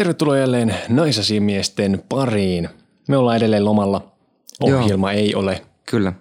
[0.00, 2.68] Tervetuloa jälleen naisasimiesten pariin.
[3.08, 4.12] Me ollaan edelleen lomalla.
[4.60, 5.20] Ohjelma Joo.
[5.20, 5.62] ei ole.
[5.86, 6.12] Kyllä.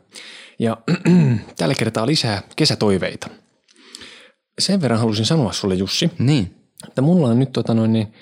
[0.60, 0.78] Ja
[1.58, 3.30] tällä kertaa lisää kesätoiveita.
[4.60, 6.56] Sen verran halusin sanoa sulle Jussi, Niin.
[6.88, 8.14] että mulla on nyt tota noin, niin,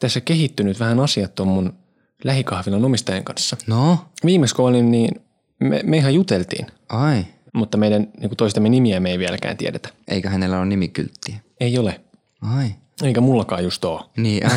[0.00, 1.72] tässä kehittynyt vähän asiat tuon mun
[2.24, 3.56] lähikahvilan omistajan kanssa.
[3.66, 5.20] No, Viimeis kun olin, niin
[5.60, 7.24] me, me ihan juteltiin, ai.
[7.54, 9.88] mutta meidän niin kuin toistemme nimiä me ei vieläkään tiedetä.
[10.08, 11.36] Eikä hänellä ole nimikylttiä.
[11.60, 12.00] Ei ole.
[12.40, 12.70] Ai.
[13.02, 14.10] Eikä mullakaan just oo.
[14.16, 14.42] Niin.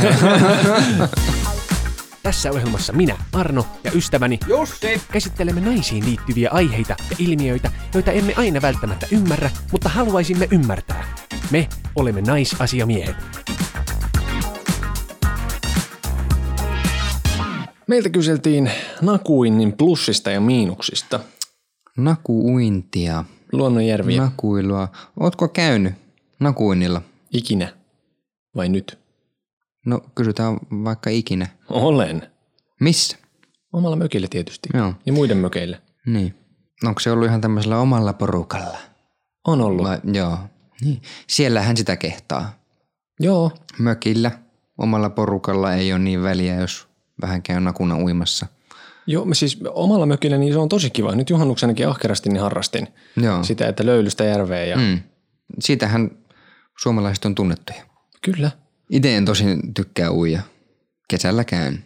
[2.23, 5.01] Tässä ohjelmassa minä, Arno ja ystäväni Jussi!
[5.11, 11.15] käsittelemme naisiin liittyviä aiheita ja ilmiöitä, joita emme aina välttämättä ymmärrä, mutta haluaisimme ymmärtää.
[11.51, 13.15] Me olemme naisasiamiehet.
[17.87, 21.19] Meiltä kyseltiin Nakuinnin plussista ja miinuksista.
[21.97, 23.25] Nakuuintia.
[23.51, 24.21] Luonnonjärviä.
[24.21, 24.87] Nakuilua.
[25.19, 25.93] Ootko käynyt
[26.39, 27.01] nakuinnilla?
[27.33, 27.78] Ikinä.
[28.55, 28.99] Vai nyt?
[29.85, 31.47] No, kysytään vaikka ikinä.
[31.69, 32.27] Olen.
[32.79, 33.17] Missä?
[33.73, 34.69] Omalla mökillä tietysti.
[34.73, 34.93] Joo.
[35.05, 35.81] Ja muiden mökeillä.
[36.05, 36.35] Niin.
[36.83, 38.77] Onko se ollut ihan tämmöisellä omalla porukalla?
[39.47, 39.87] On ollut.
[39.87, 40.37] Vai, joo.
[40.81, 41.01] Niin.
[41.27, 42.59] Siellähän sitä kehtaa.
[43.19, 43.51] Joo.
[43.79, 44.31] Mökillä,
[44.77, 46.87] omalla porukalla ei ole niin väliä, jos
[47.21, 48.47] vähän käy nakuna uimassa.
[49.07, 51.15] Joo, mä siis omalla mökillä niin se on tosi kiva.
[51.15, 53.43] Nyt juhannuksenakin ahkerasti niin harrastin Joo.
[53.43, 54.77] sitä, että löylystä järveä ja...
[54.77, 54.99] Mm.
[55.59, 56.11] Siitähän
[56.81, 57.88] suomalaiset on tunnettuja.
[58.25, 58.51] Kyllä.
[58.89, 60.41] Itse en tosin tykkää uija.
[61.09, 61.83] Kesällä käyn.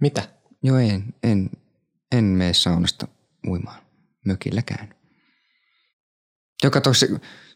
[0.00, 0.22] Mitä?
[0.62, 1.50] Joo, en, en,
[2.12, 3.08] en mene saunasta
[3.48, 3.82] uimaan.
[4.26, 4.94] Mökillä käyn.
[6.64, 7.06] Joka tosi...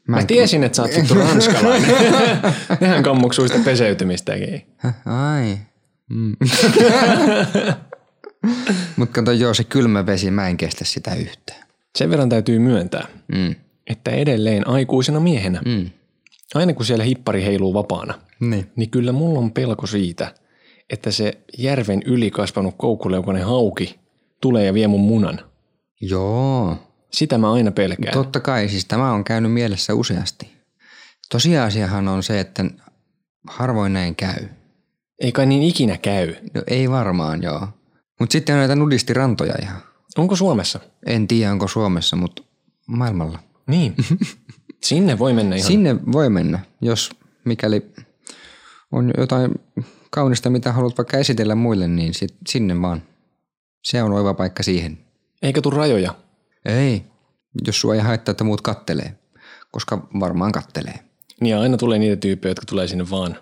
[0.08, 1.91] Mä, en- tiesin, että sä oot tuttu ranskalainen.
[2.80, 4.66] Nehän kammuksuu sitä peseytymistäkin.
[5.06, 5.58] Ai.
[6.10, 6.36] Mm.
[8.97, 11.66] Mutta kato, joo, se kylmä vesi, mä en kestä sitä yhtään.
[11.98, 13.55] Sen verran täytyy myöntää, Mm.
[13.86, 15.91] että edelleen aikuisena miehenä, Mm.
[16.55, 18.70] Aina kun siellä hippari heiluu vapaana, Niin.
[18.77, 20.34] niin kyllä mulla on pelko siitä,
[20.91, 23.98] että se järven yli kasvanut koukkuleukoinen hauki
[24.41, 25.41] tulee ja vie mun munan.
[26.00, 26.77] Joo.
[27.12, 28.14] Sitä mä aina pelkään.
[28.14, 30.50] Totta kai, siis tämä on käynyt mielessä useasti.
[31.31, 32.65] Tosiasiahan on se, että
[33.48, 34.48] harvoin näin käy.
[35.21, 36.34] Ei kai niin ikinä käy.
[36.54, 37.69] No, ei varmaan, joo.
[38.21, 39.81] Mutta sitten on näitä nudistirantoja ihan.
[40.19, 40.81] Onko Suomessa?
[41.06, 42.42] En tiedä, onko Suomessa, mutta
[42.87, 43.38] maailmalla.
[43.66, 43.94] Niin.
[44.82, 45.66] Sinne voi mennä ihan.
[45.66, 47.10] Sinne voi mennä, jos
[47.44, 47.87] mikäli
[48.92, 49.54] on jotain
[50.10, 53.03] kaunista, mitä haluat vaikka esitellä muille, niin sit, sinne vaan.
[53.84, 54.98] Se on oiva paikka siihen.
[55.42, 56.15] Eikä tuu rajoja.
[56.65, 57.03] Ei,
[57.66, 59.19] jos sua ei haittaa, että muut kattelee.
[59.70, 61.00] Koska varmaan kattelee.
[61.41, 63.36] Niin aina tulee niitä tyyppejä, jotka tulee sinne vaan.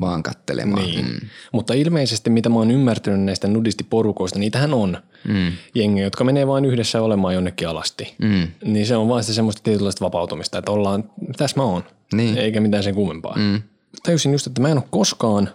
[0.00, 0.82] Vaan kattelemaan.
[0.86, 1.04] Niin.
[1.06, 1.20] Mm.
[1.52, 4.98] Mutta ilmeisesti mitä mä oon ymmärtänyt näistä nudistiporukoista, niitähän on
[5.28, 5.52] Mm.
[5.74, 8.14] jengiä, jotka menee vain yhdessä olemaan jonnekin alasti.
[8.18, 8.48] Mm.
[8.64, 11.84] Niin se on vaan sitä semmoista tietynlaista vapautumista, että ollaan, tässä mä oon.
[12.12, 12.38] Niin.
[12.38, 13.36] Eikä mitään sen kummempaa.
[13.38, 13.62] Mm.
[14.02, 15.50] Tajusin just, että mä en ole koskaan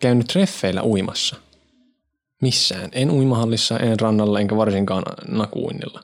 [0.00, 1.36] käynyt treffeillä uimassa.
[2.42, 2.88] Missään.
[2.92, 6.00] En uimahallissa, en rannalla, enkä varsinkaan nakuinnilla.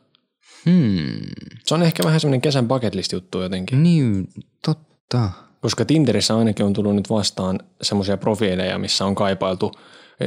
[0.65, 1.21] Hmm.
[1.67, 3.83] Se on ehkä vähän semmoinen kesän bucket list juttu jotenkin.
[3.83, 4.29] Niin,
[4.65, 5.31] totta.
[5.61, 9.73] Koska Tinderissä ainakin on tullut nyt vastaan semmoisia profiileja, missä on kaipailtu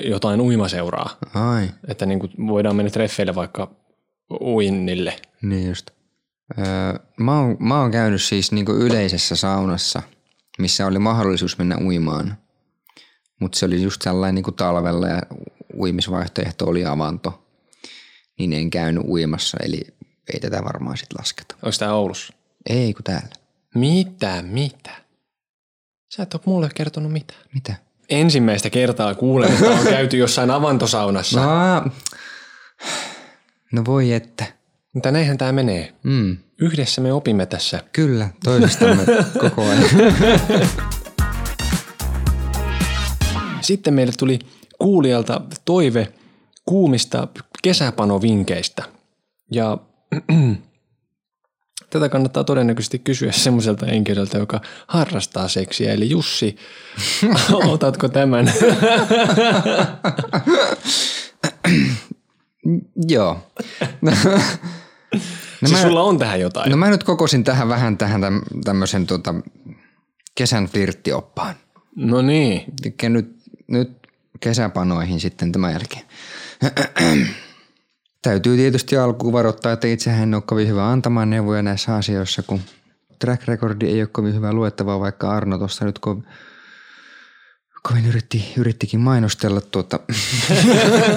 [0.06, 1.18] jotain uimaseuraa.
[1.34, 3.72] Ai, Että niin kuin voidaan mennä treffeille vaikka
[4.42, 5.16] uinnille.
[5.42, 5.90] niin just.
[6.60, 6.66] Öö,
[7.20, 10.02] mä, oon, mä oon käynyt siis niinku yleisessä saunassa,
[10.60, 12.38] missä oli mahdollisuus mennä uimaan.
[13.40, 15.22] Mutta se oli just sellainen niinku talvella ja
[15.78, 17.48] uimisvaihtoehto oli avanto.
[18.40, 19.82] Niin en käynyt uimassa, eli
[20.34, 21.56] ei tätä varmaan sit lasketa.
[21.56, 22.34] Onko tämä Oulussa?
[22.70, 23.36] Ei kun täällä.
[23.76, 24.92] Mitä, mitä?
[26.16, 27.40] Sä et ole mulle kertonut mitään.
[27.54, 27.76] Mitä?
[28.10, 31.42] Ensimmäistä kertaa kuulen, että on käyty jossain avantosaunassa.
[31.46, 31.92] No,
[33.72, 34.46] no voi että.
[34.94, 35.94] Mutta näinhän tämä menee.
[36.04, 37.84] Mm, Yhdessä me opimme tässä.
[37.94, 39.04] kyllä, toistamme
[39.42, 39.84] koko ajan.
[43.62, 44.40] Sitten meille tuli
[44.80, 46.14] kuulijalta toive
[46.66, 47.28] kuumista
[47.64, 48.84] kesäpanovinkeistä.
[49.52, 49.78] Ja
[51.92, 55.94] tätä kannattaa todennäköisesti kysyä semmoiselta henkilöltä, joka harrastaa seksiä.
[55.94, 56.56] Eli Jussi,
[57.74, 58.54] otatko tämän?
[63.08, 63.38] Joo.
[64.02, 64.12] No,
[65.66, 66.72] siis mä- sulla on tähän jotain.
[66.72, 69.36] No mä nyt kokosin tähän vähän tähän täm, tämmöisen tota,
[70.36, 71.56] kesän flirttioppaan.
[71.96, 72.64] No niin.
[73.10, 73.36] Nyt,
[73.68, 73.92] nyt
[74.40, 76.06] kesäpanoihin sitten tämän jälkeen.
[78.22, 82.62] Täytyy tietysti alkuun varoittaa, että itsehän en ole kovin hyvä antamaan neuvoja näissä asioissa, kun
[83.20, 86.24] track recordi ei ole kovin hyvä luettavaa, vaikka Arno tuossa nyt ko-
[87.84, 90.00] kovin yritti, yrittikin mainostella tuota.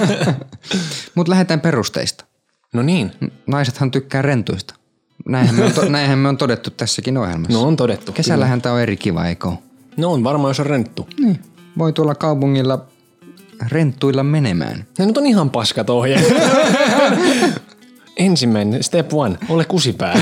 [1.15, 2.25] Mutta lähdetään perusteista.
[2.73, 3.11] No niin.
[3.47, 4.75] Naisethan tykkää rentuista.
[5.25, 7.57] Näinhän me on, to, näinhän me on todettu tässäkin ohjelmassa.
[7.57, 8.11] No on todettu.
[8.11, 9.47] Kesällähän tämä on eri kiva, eikö?
[9.97, 11.07] No on varmaan, jos on renttu.
[11.19, 11.39] Niin.
[11.77, 12.85] voi tuolla kaupungilla
[13.69, 14.85] renttuilla menemään.
[14.99, 16.33] Ne nyt on ihan paskat ohjeet.
[18.17, 20.21] Ensimmäinen, step one, ole kusipää.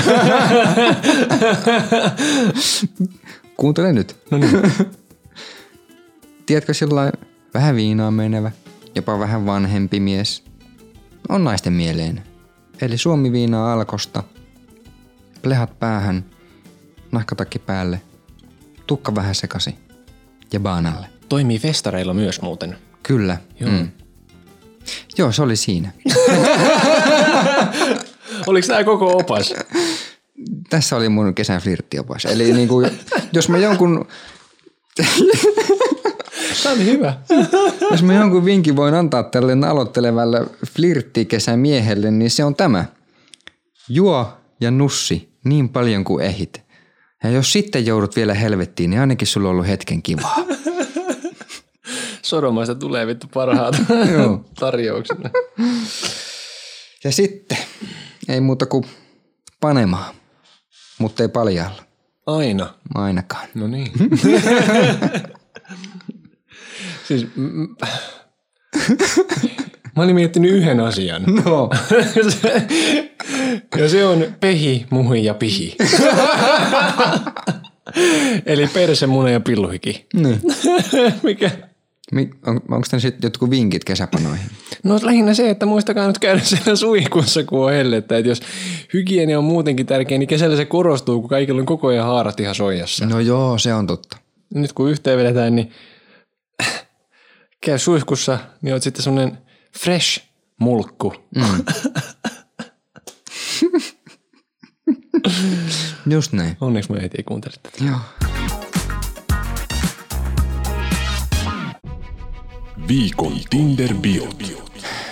[3.56, 4.16] Kuuntele nyt.
[4.30, 4.62] No niin.
[6.46, 7.12] Tiedätkö sillä
[7.54, 8.52] vähän viinaa menevä,
[8.94, 10.44] jopa vähän vanhempi mies?
[11.28, 12.22] On naisten mieleen.
[12.80, 14.22] Eli suomi viinaa alkosta,
[15.42, 16.24] plehat päähän,
[17.12, 18.00] nahkatakki päälle,
[18.86, 19.74] tukka vähän sekasi
[20.52, 21.06] ja baanalle.
[21.28, 22.76] Toimii festareilla myös muuten.
[23.06, 23.36] Kyllä.
[23.60, 23.70] Joo.
[23.70, 23.88] Mm.
[25.18, 25.90] Joo, se oli siinä.
[28.46, 29.54] Oliko tämä koko opas?
[30.70, 32.24] Tässä oli mun kesän flirttiopas.
[32.24, 32.90] Eli niin kuin,
[33.32, 34.06] jos mä jonkun,
[36.62, 37.14] Tämä oli hyvä.
[37.90, 42.84] jos mä jonkun vinkin voin antaa tälle aloittelevalle flirttikesän miehelle, niin se on tämä.
[43.88, 46.62] Juo ja nussi niin paljon kuin ehit.
[47.24, 50.36] Ja jos sitten joudut vielä helvettiin, niin ainakin sulla on ollut hetken kivaa.
[52.22, 53.76] Sodomaista tulee vittu parhaat
[54.60, 55.18] tarjoukset.
[57.04, 57.58] Ja sitten
[58.28, 58.84] ei muuta kuin
[59.60, 60.14] panemaan,
[60.98, 61.82] mutta ei paljaalla.
[62.26, 62.74] Aina.
[62.94, 63.48] Ainakaan.
[63.54, 63.92] No niin.
[67.08, 67.64] siis, m-
[69.96, 71.22] mä olin miettinyt yhden asian.
[71.44, 71.70] No.
[73.78, 75.76] ja se on pehi, muhi ja pihi.
[78.46, 80.06] Eli perse, muna ja pilluhiki.
[80.14, 80.40] niin.
[81.22, 81.50] Mikä?
[82.46, 84.46] Onko tämä sitten jotkut vinkit kesäpanoihin?
[84.84, 88.18] No lähinnä se, että muistakaa nyt käydä siellä suihkussa, kun on hellettä.
[88.18, 88.42] Että jos
[88.94, 92.54] hygienia on muutenkin tärkeä, niin kesällä se korostuu, kun kaikilla on koko ajan haarat ihan
[92.54, 93.06] soijassa.
[93.06, 94.16] No joo, se on totta.
[94.54, 95.70] Nyt kun yhteen vedetään, niin
[97.64, 99.38] käy suihkussa, niin oot sitten semmoinen
[99.78, 100.24] fresh
[100.60, 101.14] mulkku.
[101.36, 101.64] Mm.
[106.14, 106.56] Just näin.
[106.60, 107.84] Onneksi mä heti kuuntelin tätä.
[107.84, 107.98] Joo.
[112.88, 114.64] Viikon Tinder-biot.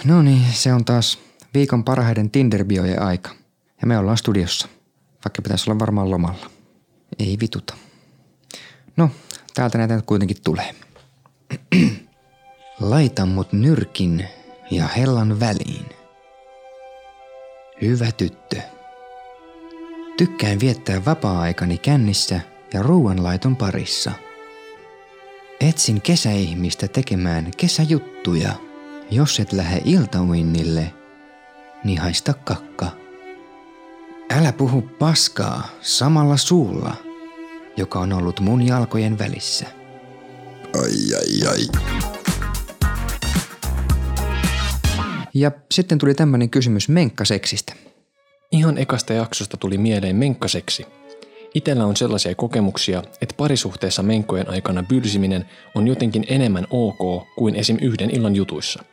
[0.04, 1.18] No niin, se on taas
[1.54, 3.30] viikon parhaiden Tinder-biojen aika.
[3.80, 4.68] Ja me ollaan studiossa,
[5.24, 6.50] vaikka pitäisi olla varmaan lomalla.
[7.18, 7.74] Ei vituta.
[8.96, 9.10] No,
[9.54, 10.74] täältä näitä kuitenkin tulee.
[12.80, 14.28] Laita mut nyrkin
[14.70, 15.86] ja hellan väliin.
[17.82, 18.60] Hyvä tyttö.
[20.16, 22.40] Tykkään viettää vapaa-aikani kännissä
[22.74, 24.12] ja ruoanlaiton parissa.
[25.68, 28.52] Etsin kesäihmistä tekemään kesäjuttuja.
[29.10, 30.92] Jos et lähde iltauinnille,
[31.84, 32.86] niin haista kakka.
[34.30, 36.96] Älä puhu paskaa samalla suulla,
[37.76, 39.66] joka on ollut mun jalkojen välissä.
[40.82, 41.82] Ai ai ai.
[45.34, 47.74] Ja sitten tuli tämmöinen kysymys menkkaseksistä.
[48.52, 50.86] Ihan ekasta jaksosta tuli mieleen menkkaseksi.
[51.54, 57.78] Itellä on sellaisia kokemuksia, että parisuhteessa menkkojen aikana bylsiminen on jotenkin enemmän ok kuin esim.
[57.80, 58.84] yhden illan jutuissa.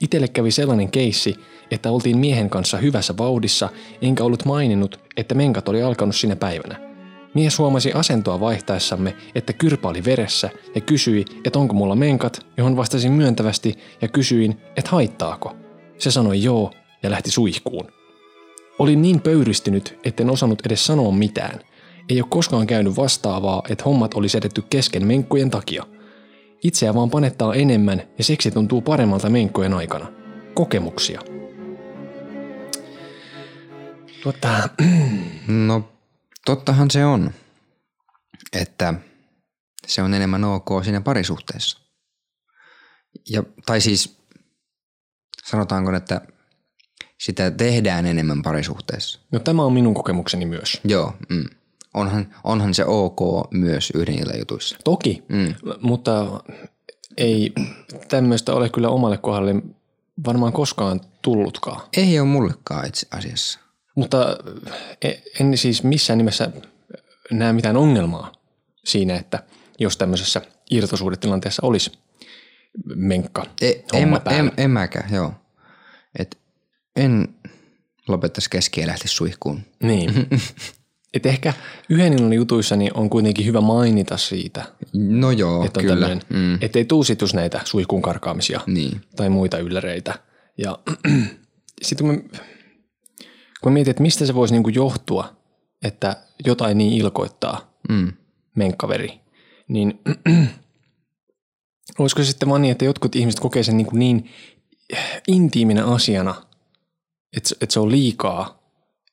[0.00, 1.34] Itelle kävi sellainen keissi,
[1.70, 3.68] että oltiin miehen kanssa hyvässä vauhdissa,
[4.02, 6.86] enkä ollut maininnut, että menkat oli alkanut sinä päivänä.
[7.34, 12.76] Mies huomasi asentoa vaihtaessamme, että kyrpä oli veressä ja kysyi, että onko mulla menkat, johon
[12.76, 15.56] vastasin myöntävästi ja kysyin, että haittaako.
[15.98, 16.72] Se sanoi joo
[17.02, 17.88] ja lähti suihkuun.
[18.78, 21.60] Olin niin pöyristynyt, etten osannut edes sanoa mitään.
[22.08, 25.86] Ei ole koskaan käynyt vastaavaa, että hommat oli sedetty kesken menkkojen takia.
[26.62, 30.12] Itseä vaan panettaa enemmän ja seksi tuntuu paremmalta menkkojen aikana.
[30.54, 31.20] Kokemuksia.
[34.22, 34.68] Tuota,
[35.48, 35.88] No,
[36.44, 37.30] tottahan se on,
[38.52, 38.94] että
[39.86, 41.78] se on enemmän ok siinä parisuhteessa.
[43.30, 44.18] Ja, tai siis
[45.44, 46.20] sanotaanko, että
[47.20, 49.20] sitä tehdään enemmän parisuhteessa.
[49.32, 50.80] no tämä on minun kokemukseni myös.
[50.84, 51.44] Joo, mm.
[51.96, 54.76] Onhan, onhan se ok myös yhden illan jutuissa.
[54.84, 55.54] Toki, mm.
[55.80, 56.26] mutta
[57.16, 57.52] ei
[58.08, 59.54] tämmöistä ole kyllä omalle kohdalle
[60.26, 61.80] varmaan koskaan tullutkaan.
[61.96, 63.60] Ei ole mullekaan itse asiassa.
[63.94, 64.36] Mutta
[65.02, 66.50] e- en siis missään nimessä
[67.30, 68.32] näe mitään ongelmaa
[68.84, 69.42] siinä, että
[69.78, 71.92] jos tämmöisessä irtosuhdetilanteessa olisi
[72.94, 74.40] menkka E, en, päällä.
[74.40, 75.32] en, en mäkään, joo.
[76.18, 76.38] Et
[76.96, 77.28] en
[78.08, 79.60] lopettaisi kesken ja lähtisi suihkuun.
[79.82, 80.12] Niin.
[81.14, 81.52] Et ehkä
[81.88, 85.94] yhden illan jutuissa niin on kuitenkin hyvä mainita siitä, No joo, että on kyllä.
[86.08, 89.00] tämmöinen, Mm, ettei tuu sit just näitä suihkuun karkaamisia niin.
[89.16, 90.18] tai muita ylläreitä.
[90.58, 90.78] Ja
[91.82, 92.38] sitten kun, mä-
[93.60, 95.36] kun mä mietin, että mistä se voisi niinku johtua,
[95.84, 98.12] että jotain niin ilkoittaa Mm.
[98.56, 99.20] menkkaveri,
[99.68, 100.00] niin
[101.98, 104.30] olisiko se sitten vaan niin, että jotkut ihmiset kokee sen niin, niin
[105.28, 106.34] intiiminä asiana,
[107.36, 108.65] että, että se on liikaa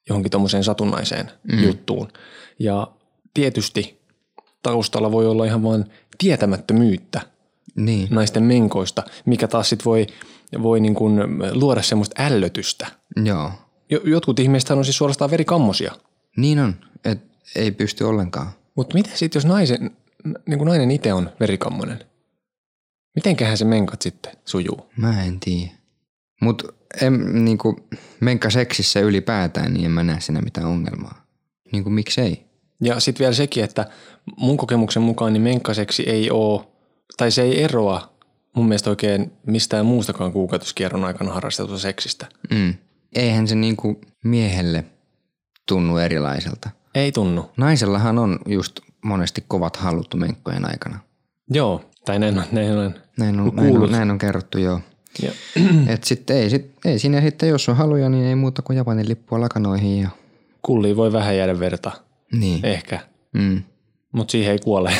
[0.09, 1.63] johonkin tuommoiseen satunnaiseen mm.
[1.63, 2.07] juttuun.
[2.59, 2.87] Ja
[3.33, 4.01] tietysti
[4.63, 5.85] taustalla voi olla ihan vain
[6.17, 7.21] tietämättömyyttä
[7.75, 8.07] Niin.
[8.11, 10.07] naisten menkoista, mikä taas sit voi,
[10.63, 11.19] voi niin kuin
[11.51, 12.87] luoda semmoista ällötystä.
[13.25, 13.51] Joo.
[13.89, 15.93] Jo- Jotkut ihmiset on siis suorastaan verikammosia.
[16.37, 18.47] Niin on, että ei pysty ollenkaan.
[18.75, 19.91] Mutta mitä sitten, jos naisen,
[20.47, 21.99] niin kuin nainen itse on verikammonen?
[23.15, 24.89] Mitenköhän se menkat sitten sujuu?
[24.97, 25.71] Mä en tiedä.
[26.41, 26.73] Mutta
[27.33, 27.75] niinku,
[28.19, 31.25] menka seksissä ylipäätään, niin en mä näe siinä mitään ongelmaa.
[31.71, 32.45] Niinku miksei?
[32.81, 33.85] Ja sitten vielä sekin, että
[34.37, 36.61] mun kokemuksen mukaan niin menkkaseksi ei ole,
[37.17, 38.13] tai se ei eroa
[38.55, 42.25] mun mielestä oikein mistään muustakaan kuukautuskierron aikana harrastetusta seksistä.
[42.49, 42.73] Mm.
[43.15, 44.85] Eihän se niinku miehelle
[45.67, 46.69] tunnu erilaiselta.
[46.95, 47.51] Ei tunnu.
[47.57, 50.99] Naisellahan on just monesti kovat halut menkkojen aikana.
[51.49, 52.95] Joo, tai näin on, näin on.
[53.17, 54.79] Näin on, näin on, näin on kerrottu joo.
[55.93, 59.09] Et sitten ei, sit, ei siinä sitten, jos on haluja, niin ei muuta kuin Japanin
[59.09, 60.09] lippua lakanoihin ja
[60.61, 61.91] kulliin voi vähän jäädä verta,
[62.31, 62.65] niin.
[62.65, 62.99] ehkä,
[63.33, 63.63] Mm.
[64.11, 64.93] mutta siihen ei kuole.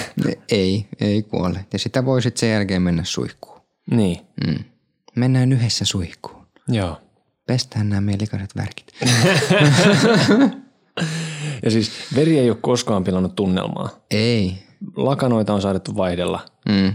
[0.51, 1.65] Ei, ei kuole.
[1.73, 3.61] Ja sitä voi sitten sen jälkeen mennä suihkuun.
[3.91, 4.17] niin,
[4.47, 4.63] Mm.
[5.15, 6.45] Mennään yhdessä suihkuun.
[6.67, 6.97] joo.
[7.47, 8.87] Pestään nämä meidän likaiset värkit.
[11.63, 13.89] Ja siis veri ei ole koskaan pilannut tunnelmaa.
[14.11, 14.53] Ei.
[14.95, 16.93] Lakanoita on saadettu vaihdella Mm.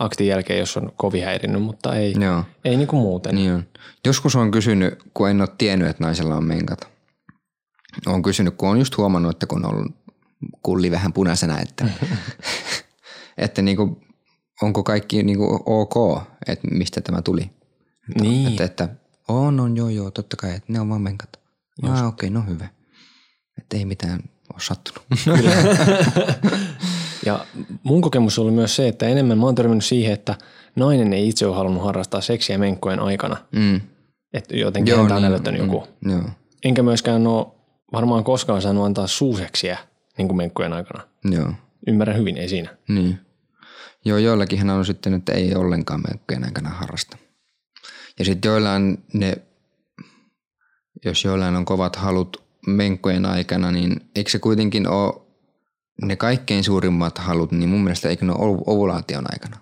[0.00, 3.34] Aktin jälkeen, jos on kovin häirinnyt, mutta ei, Joo, ei niinku muuten.
[3.34, 3.66] niin on.
[4.06, 6.88] Joskus on kysynyt, kun en ole tiennyt, että naisella on menkat.
[8.06, 9.92] Olen kysynyt, kun on just huomannut, että kun on ollut
[10.62, 11.88] kulli vähän punaisena, että,
[13.38, 14.00] että niinku,
[14.62, 17.50] onko kaikki niinku ok, että mistä tämä tuli.
[18.20, 18.48] Niin.
[18.48, 18.88] Että, että
[19.28, 21.30] on, on, joo, joo, totta kai, että ne on vaan menkat.
[21.82, 22.68] Ah, okei, okay, no hyvä.
[23.58, 24.20] Että ei mitään
[24.52, 25.02] ole sattunut.
[27.26, 27.46] Ja
[27.82, 30.34] mun kokemus on ollut myös se, että enemmän mä oon törmännyt siihen, että
[30.76, 33.36] nainen ei itse ole halunnut harrastaa seksiä menkkojen aikana.
[33.52, 33.80] Mm.
[34.32, 35.84] Että jotenkin häntä on älyttänyt joku.
[36.04, 36.22] Mm, joo,
[36.64, 37.46] Enkä myöskään ole
[37.92, 39.78] varmaan koskaan saanut antaa suuseksiä
[40.18, 41.02] niin kuin menkkojen aikana.
[41.24, 41.52] joo,
[41.86, 42.76] Ymmärrän hyvin, ei siinä.
[42.88, 43.18] niin.
[44.04, 47.16] Joo, joillakin on sitten, että ei ollenkaan menkkojen aikana harrasta.
[48.18, 49.36] Ja sitten joillain ne,
[51.04, 55.14] jos joillain on kovat halut menkkojen aikana, niin eikö se kuitenkin ole
[56.02, 59.56] ne kaikkein suurimmat halut, niin mun mielestä eikö ne ole ov- ovulaation aikana?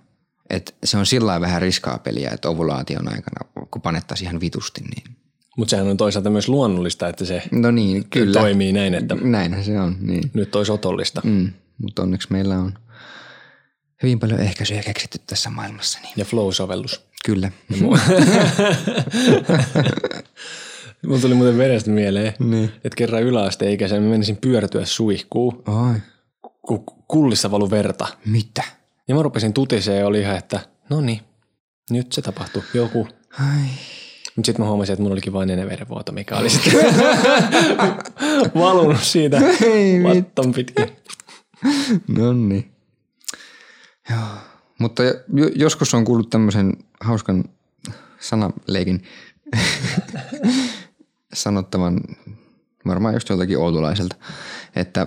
[0.51, 5.17] Et se on sillä vähän riskaa peliä, että ovulaation aikana, kun panettaisiin ihan vitusti, niin
[5.57, 8.41] Mutta sehän on toisaalta myös luonnollista, että se No niin, kyllä.
[8.41, 10.31] toimii näin, että Näinhän se on, niin.
[10.35, 11.21] nyt olisi otollista.
[11.25, 12.75] Mm, mutta onneksi meillä on
[14.03, 17.01] hyvin paljon ehkäisyjä keksitty tässä maailmassa, niin Ja flow-sovellus.
[17.25, 17.51] kyllä.
[21.07, 22.65] Mulla tuli muuten verestä mieleen, Niin.
[22.85, 25.95] että kerran yläasteikäisen mä menisin pyörtyä suihkuun, Ai,
[26.69, 28.07] kun kullissa valu verta.
[28.25, 28.63] mitä?
[29.09, 30.61] Ja mä rupesin tutiseen ja oli ihan, että
[30.91, 31.21] no niin,
[31.91, 32.63] nyt se tapahtui.
[32.75, 33.09] Joku.
[33.41, 33.65] Ai,
[34.37, 36.73] Mutta sitten mä huomasin, että mulla olikin vain nenäverenvuoto, mikä oli sitten
[38.55, 39.41] valunut siitä
[40.03, 40.89] vatton pitkin.
[42.09, 42.73] no niin.
[44.11, 44.21] Joo.
[44.79, 45.15] Mutta jo,
[45.55, 47.45] joskus on kuullut tämmöisen hauskan
[48.21, 49.03] sanaleikin
[51.35, 52.01] sanottavan
[52.87, 54.17] varmaan just joltakin oululaiselta,
[54.77, 55.07] että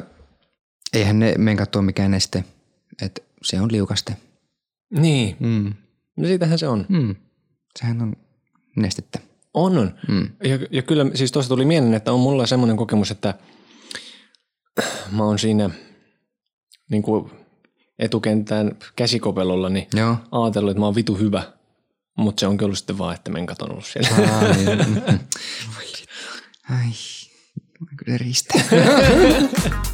[0.93, 2.43] eihän ne menkat ole mikään neste,
[3.01, 4.17] että se on liukaste.
[4.99, 5.73] Niin, Mm.
[6.17, 6.85] no siitähän se on.
[6.89, 7.15] Mm.
[7.79, 8.15] Sehän on
[8.75, 9.19] nestettä.
[9.53, 9.95] On, on.
[10.07, 10.29] Mm.
[10.43, 13.33] Ja, ja kyllä siis tuossa tuli mieleen, että on mulla semmoinen kokemus, että
[15.11, 15.69] mä oon siinä
[16.89, 17.31] niin kuin
[17.99, 20.15] etukentään käsikopelolla niin Joo.
[20.31, 21.43] ajatellut, että mä oon vitu hyvä.
[22.17, 24.09] Mutta se onkin ollut sitten vaan, että menkat on ollut siellä.
[24.37, 24.65] Ai.
[25.75, 26.13] Voi vittu.
[26.69, 26.91] Ai,
[27.97, 28.61] kyllä riistää.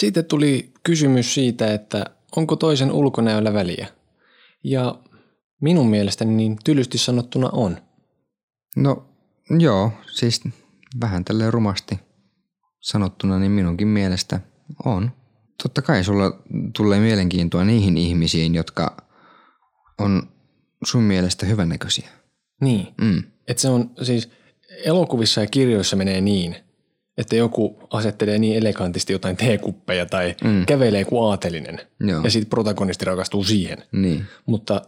[0.00, 2.04] Sitten tuli kysymys siitä, että
[2.36, 3.86] onko toisen ulkonäöllä väliä.
[4.64, 4.98] Ja
[5.60, 7.76] minun mielestäni niin tylysti sanottuna on.
[8.76, 9.06] No
[9.58, 10.40] joo, siis
[11.00, 12.00] vähän tälleen rumasti
[12.80, 14.40] sanottuna, niin minunkin mielestä
[14.84, 15.10] on.
[15.62, 16.42] Totta kai sulla
[16.76, 18.96] tulee mielenkiintoa niihin ihmisiin, jotka
[19.98, 20.22] on
[20.84, 22.08] sun mielestä hyvännäköisiä.
[22.60, 22.94] Niin.
[23.00, 23.22] Mm.
[23.48, 24.30] Että se on siis
[24.84, 26.56] elokuvissa ja kirjoissa menee niin,
[27.20, 30.66] että joku asettelee niin elegantisti jotain teekuppeja tai mm.
[30.66, 31.80] kävelee kuin aatelinen.
[32.00, 32.24] Joo.
[32.24, 33.78] Ja sitten protagonisti rakastuu siihen.
[33.92, 34.82] Niin, Mutta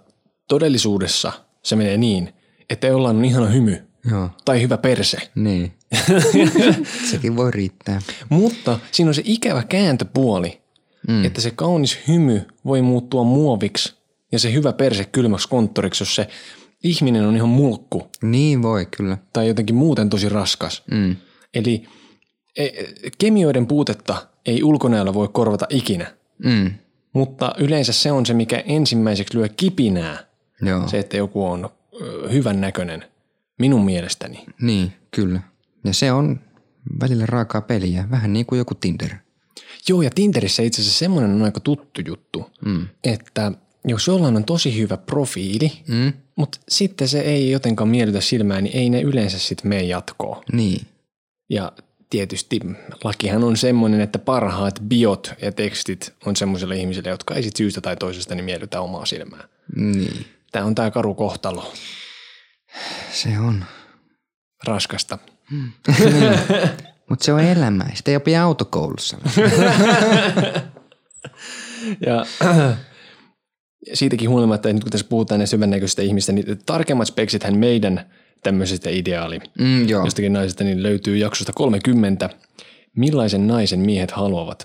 [0.49, 2.33] todellisuudessa se menee niin,
[2.71, 5.19] että jollain on ihana hymy joo, tai hyvä perse.
[5.35, 5.73] niin.
[7.11, 8.03] Sekin voi riittää.
[8.29, 10.61] Mutta siinä on se ikävä kääntöpuoli,
[11.09, 11.25] mm.
[11.25, 13.95] että se kaunis hymy voi muuttua muoviksi
[14.33, 16.29] ja se hyvä perse kylmäksi konttoriksi, jos se
[16.85, 19.19] ihminen on ihan mulkku Niin voi kyllä.
[19.33, 20.83] tai jotenkin muuten tosi raskas.
[20.91, 21.17] Mm.
[21.55, 21.85] Eli
[23.19, 26.71] kemioiden puutetta ei ulkonäöllä voi korvata ikinä, Mm.
[27.13, 30.19] mutta yleensä se on se, mikä ensimmäiseksi lyö kipinää,
[30.63, 31.69] Joo, se, että joku on
[32.33, 33.05] hyvän näköinen,
[33.59, 34.45] minun mielestäni.
[34.63, 35.41] niin kyllä.
[35.85, 36.41] Ja se on
[37.01, 39.11] välillä raakaa peliä, vähän niin kuin joku Tinder.
[39.89, 42.87] Joo, ja Tinderissä itse asiassa semmoinen on aika tuttu juttu, mm.
[43.05, 43.53] että
[43.85, 46.13] jos jollain on tosi hyvä profiili, mm.
[46.37, 50.43] mutta sitten se ei jotenkaan miellytä silmään, niin ei ne yleensä sitten mene jatkoon.
[50.53, 50.87] Niin.
[51.51, 51.73] Ja
[52.13, 52.61] tietysti
[53.05, 57.81] lakihan on semmoinen, että parhaat biot ja tekstit on semmoisille ihmisille, jotka ei sit syystä
[57.81, 59.45] tai toisesta niin miellytä omaa silmää.
[59.77, 60.27] Niin.
[60.53, 61.73] Tämä on tämä karu kohtalo,
[63.13, 63.65] Se on.
[64.65, 65.19] raskasta.
[67.09, 67.91] Mutta se on elämää.
[67.95, 69.17] Sitä ei opi autokoulussa.
[72.07, 72.27] Ja
[73.95, 78.11] siitäkin huolimatta, että nyt kun tässä puhutaan näistä hyvännäköisistä ihmistä, niin tarkemmat speksithän meidän
[78.43, 80.05] tämmöisestä ideaali Mm, joo.
[80.05, 82.31] jostakin naisesta niin löytyy jaksosta 30.
[82.97, 84.65] Millaisen naisen miehet haluavat?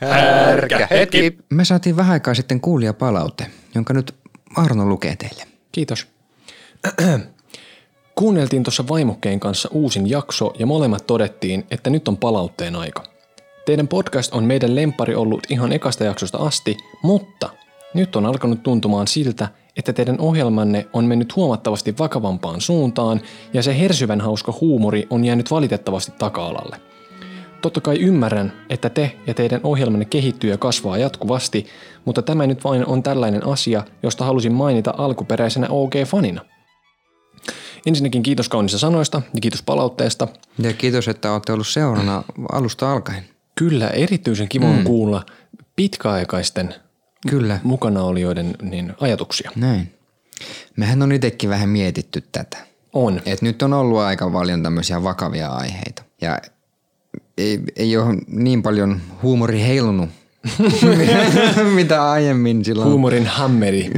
[0.00, 1.38] Härkä hetki.
[1.50, 4.14] Me saatiin vähän aikaa sitten kuulia palaute, jonka nyt
[4.56, 5.42] Arno lukee teille.
[5.72, 6.06] Kiitos.
[8.14, 13.02] Kuunneltiin tuossa vaimokkeen kanssa uusin jakso ja molemmat todettiin, että nyt on palautteen aika.
[13.68, 17.50] Teidän podcast on meidän lempari ollut ihan ekasta jaksosta asti, mutta
[17.94, 23.20] nyt on alkanut tuntumaan siltä, että teidän ohjelmanne on mennyt huomattavasti vakavampaan suuntaan
[23.52, 26.80] ja se hersyvän hauska huumori on jäänyt valitettavasti taka-alalle.
[27.62, 31.66] Totta kai ymmärrän, että te ja teidän ohjelmanne kehittyy ja kasvaa jatkuvasti,
[32.04, 36.40] mutta tämä nyt vain on tällainen asia, josta halusin mainita alkuperäisenä OG-fanina.
[37.86, 40.28] Ensinnäkin kiitos kaunista sanoista ja kiitos palautteesta.
[40.58, 42.22] Ja kiitos, että olette ollut seurana
[42.52, 43.37] alusta alkaen.
[43.58, 45.26] Kyllä, erityisen kiva on kuulla
[45.76, 46.74] pitkäaikaisten
[47.30, 49.50] Kyllä, mukanaolijoiden niin, ajatuksia.
[49.56, 49.92] näin.
[50.76, 52.58] Mehän on itsekin vähän mietitty tätä.
[52.92, 53.20] On.
[53.26, 56.02] Et nyt on ollut aika paljon tämmöisiä vakavia aiheita.
[56.20, 56.38] Ja
[57.38, 60.08] ei, ei ole niin paljon huumori heilunut,
[61.74, 62.88] mitä aiemmin silloin.
[62.88, 63.90] Huumorin hammeri.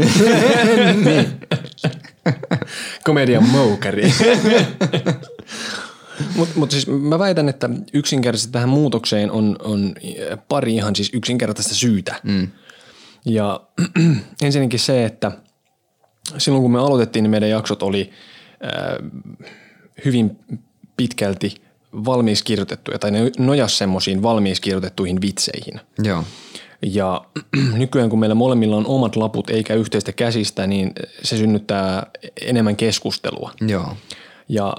[3.05, 4.12] Komedian moukari.
[6.37, 9.95] Mutta mut siis mä väitän, että yksinkertaisesti tähän muutokseen on, on
[10.49, 12.21] pari ihan siis yksinkertaista syytä.
[12.23, 12.49] Mm.
[13.25, 13.61] Ja
[14.43, 15.33] ensinnäkin se, että
[16.39, 18.11] silloin kun me aloitettiin, niin meidän jaksot oli
[18.65, 19.11] äh,
[20.04, 20.39] hyvin
[20.97, 21.54] pitkälti
[21.93, 25.80] valmiiksi kirjoitettuja, tai ne nojas semmoisiin valmiiksi kirjoitettuihin vitseihin.
[26.02, 26.25] Joo,
[26.83, 27.25] Ja
[27.73, 32.06] nykyään kun meillä molemmilla on omat laput eikä yhteistä käsistä, niin se synnyttää
[32.41, 33.52] enemmän keskustelua.
[33.69, 33.97] joo,
[34.50, 34.75] Ja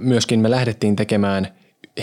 [0.00, 1.48] myöskin me lähdettiin tekemään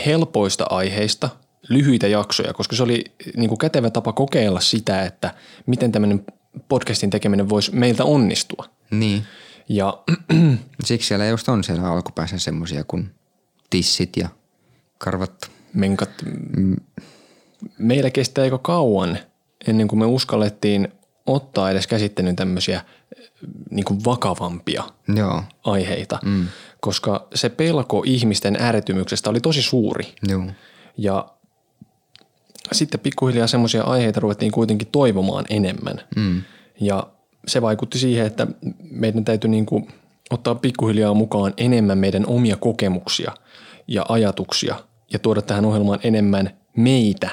[0.06, 1.30] helpoista aiheista
[1.70, 3.04] lyhyitä jaksoja, koska se oli
[3.38, 5.34] niin kuin kätevä tapa kokeilla sitä, että
[5.66, 6.26] miten tämmöinen
[6.70, 8.66] podcastin tekeminen voisi meiltä onnistua.
[8.92, 9.24] niin.
[9.70, 10.04] Ja
[10.84, 13.12] Siksi siellä just on siellä alkupäässä semmosia kuin
[13.70, 14.30] tissit ja
[14.98, 15.52] karvat.
[15.74, 16.10] menkat,
[17.78, 19.20] meillä kestää aika kauan
[19.68, 20.88] ennen kuin me uskallettiin
[21.26, 22.82] ottaa edes käsittelyyn tämmöisiä
[23.70, 24.84] niin kuin vakavampia
[25.16, 26.48] Joo, aiheita, mm.
[26.84, 30.14] Koska se pelko ihmisten ärtymyksestä oli tosi suuri.
[30.28, 30.44] joo,
[30.98, 31.26] Ja
[32.72, 36.02] sitten pikkuhiljaa semmoisia aiheita ruvettiin kuitenkin toivomaan enemmän.
[36.16, 36.42] Mm.
[36.82, 37.08] Ja
[37.48, 38.48] se vaikutti siihen, että
[38.92, 39.88] meidän täytyy niin kuin
[40.30, 43.32] ottaa pikkuhiljaa mukaan enemmän meidän omia kokemuksia
[43.88, 44.76] ja ajatuksia
[45.14, 47.30] ja tuoda tähän ohjelmaan enemmän meitä,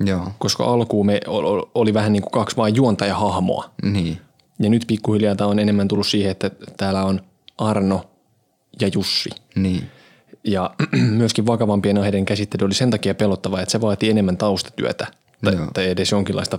[0.00, 3.70] joo, koska alkuun me ol- oli vähän niin kuin kaksi vain juontajahahmoa.
[3.82, 4.18] niin,
[4.58, 7.20] Ja nyt pikkuhiljaa tämä on enemmän tullut siihen, että täällä on
[7.58, 8.04] Arno
[8.80, 9.30] ja Jussi.
[9.54, 9.90] niin,
[10.44, 10.70] Ja
[11.20, 15.06] myöskin vakavampien aiheiden käsittely oli sen takia pelottavaa, että se vaatii enemmän taustatyötä
[15.44, 15.66] tai, Joo.
[15.74, 16.58] tai edes jonkinlaista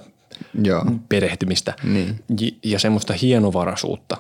[0.64, 2.24] joo, perehtymistä Niin.
[2.64, 4.18] ja, semmoista hienovaraisuutta,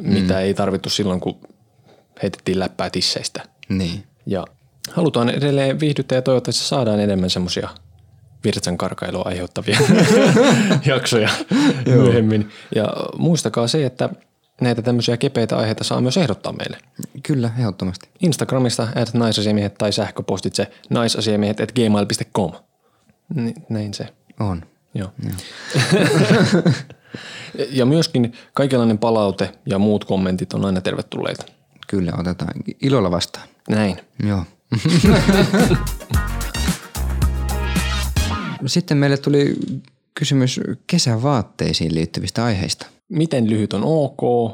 [0.00, 1.38] mitä ei tarvittu silloin, kun
[2.22, 3.42] heitettiin läppää tisseistä.
[3.68, 4.44] niin, Ja
[4.92, 7.68] halutaan edelleen viihdyttää ja toivottavasti saadaan enemmän semmoisia
[8.44, 9.78] virtsan karkailua aiheuttavia
[10.86, 11.28] jaksoja
[11.86, 12.48] myöhemmin.
[12.74, 14.08] Ja muistakaa se, että
[14.60, 16.78] näitä tämmöisiä kepeitä aiheita saa myös ehdottaa meille.
[17.22, 18.08] kyllä, ehdottomasti.
[18.20, 22.52] Instagramista at naisasiamiehet tai sähköpostitse naisasiamiehet at gmail.com.
[23.34, 24.08] Ni- näin se.
[24.40, 24.62] On.
[24.94, 25.10] Joo.
[27.78, 31.44] ja myöskin kaikenlainen palaute ja muut kommentit on aina tervetulleita.
[31.86, 33.48] Kyllä, otetaan ilolla vastaan.
[33.68, 34.00] Näin.
[34.26, 34.44] Joo.
[38.66, 39.54] Sitten meille tuli
[40.14, 42.86] kysymys kesävaatteisiin liittyvistä aiheista.
[43.14, 44.50] Miten lyhyt on ok?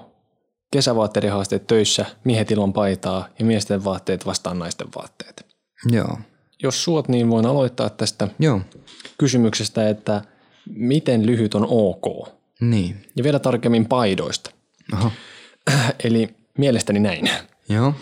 [0.72, 5.46] Kesävaatteiden haasteet töissä, miehet ilman paitaa ja miesten vaatteet vastaan naisten vaatteet.
[5.92, 6.18] Joo.
[6.62, 8.60] Jos suot, niin voin aloittaa tästä Joo.
[9.18, 10.22] kysymyksestä, että
[10.74, 12.28] miten lyhyt on ok?
[12.60, 13.06] Niin.
[13.16, 14.50] Ja vielä tarkemmin paidoista.
[14.92, 15.10] Aha.
[16.04, 17.30] Eli mielestäni näin.
[17.68, 17.94] Joo.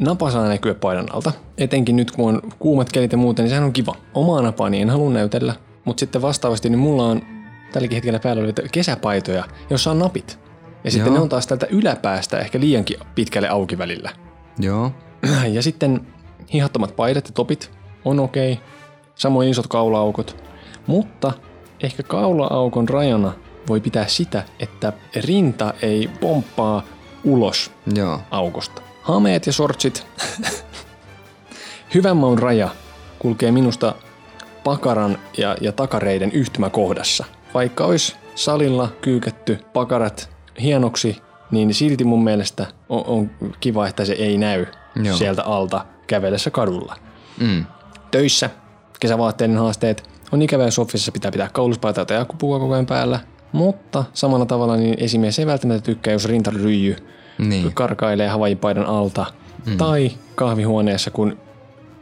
[0.00, 3.64] Napa saa näkyä paidan alta, etenkin nyt kun on kuumat kelit ja muuten, niin sehän
[3.64, 3.96] on kiva.
[4.14, 7.39] Omaa napaani en halua näytellä, mutta sitten vastaavasti niin mulla on
[7.72, 10.38] tälläkin hetkellä päällä olevia kesäpaitoja, jossa on napit.
[10.84, 11.14] Ja sitten Joo.
[11.14, 14.10] ne on taas tältä yläpäästä ehkä liiankin pitkälle auki välillä.
[14.58, 14.92] Joo.
[15.52, 16.06] Ja sitten
[16.52, 17.70] hihattomat paidat ja topit
[18.04, 18.52] on okei.
[18.52, 18.64] Okay.
[19.14, 20.36] Samoin isot kaulaaukot.
[20.86, 21.32] Mutta
[21.82, 23.32] ehkä kaulaaukon rajana
[23.68, 26.82] voi pitää sitä, että rinta ei pomppaa
[27.24, 28.20] ulos Joo.
[28.30, 28.82] aukosta.
[29.02, 30.06] Hameet ja sortsit.
[31.94, 32.68] Hyvän maun raja
[33.18, 33.94] kulkee minusta
[34.64, 37.24] pakaran ja, ja takareiden yhtymäkohdassa.
[37.54, 40.30] Vaikka olisi salilla kyykätty pakarat
[40.62, 41.16] hienoksi,
[41.50, 44.66] niin silti mun mielestä on, on kiva, että se ei näy
[45.02, 45.16] Joo.
[45.16, 46.96] Sieltä alta kävellessä kadulla.
[47.40, 47.64] Mm.
[48.10, 48.50] Töissä
[49.00, 53.20] kesävaatteiden haasteet on ikävä, jos officeissa pitää pitää kauluspaitaa tai akkupukua koko ajan päällä.
[53.52, 56.96] Mutta samalla tavalla niin esimies ei välttämättä tykkää, jos rintaryijy
[57.38, 57.74] Niin.
[57.74, 59.26] karkailee havajipaidan alta.
[59.66, 59.76] Mm.
[59.76, 61.38] Tai kahvihuoneessa, kun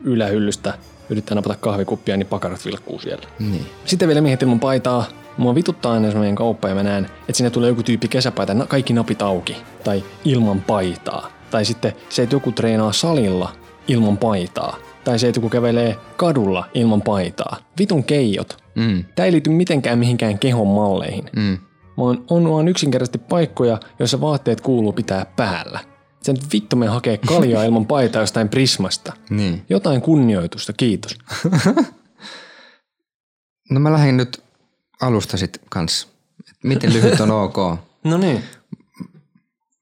[0.04, 0.74] ylähyllystä
[1.11, 3.28] yrittää napata kahvikuppia, niin pakarat vilkkuu siellä.
[3.38, 3.66] Niin.
[3.84, 5.04] Sitten vielä miehet ilman paitaa.
[5.38, 8.09] Mua vituttaa aina, jos mä menen kauppaan ja mä näen, että sinne tulee joku tyyppi
[8.09, 9.57] kesäpaita, kaikki napit auki.
[9.85, 11.31] Tai ilman paitaa.
[11.51, 13.53] Tai sitten se, että joku treenaa salilla
[13.88, 14.77] ilman paitaa.
[15.05, 17.57] Tai se, että joku kävelee kadulla ilman paitaa.
[17.79, 18.62] Vitun keijot.
[18.74, 19.05] Mm.
[19.14, 21.31] Tämä ei liity mitenkään mihinkään kehon malleihin.
[21.37, 21.59] Mm.
[21.98, 25.81] Vaan on vaan yksinkertaisesti paikkoja, joissa vaatteet kuuluu pitää päällä.
[26.22, 29.12] Sen vittu me hakee kaljaa ilman paitaa jostain prismasta.
[29.31, 29.62] Niin.
[29.68, 31.18] Jotain kunnioitusta, kiitos.
[33.70, 34.42] No mä lähden nyt
[35.00, 36.08] alusta sit kans.
[36.64, 37.56] Miten lyhyt on ok?
[38.04, 38.44] No niin.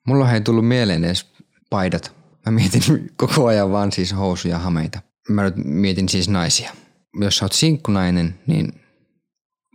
[0.07, 1.27] Mulla ei tullut mieleen edes
[1.71, 2.13] paidat.
[2.47, 2.83] Mä mietin
[3.17, 5.01] koko ajan vaan siis housuja ja hameita.
[5.29, 6.73] Mä nyt mietin siis naisia.
[7.21, 8.81] Jos sä oot sinkkunainen, niin